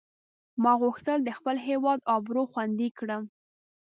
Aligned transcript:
ما 0.63 0.71
غوښتل 0.81 1.17
د 1.23 1.29
خپل 1.37 1.55
هیواد 1.67 1.99
آبرو 2.15 2.43
خوندي 2.51 2.89
کړم. 2.97 3.23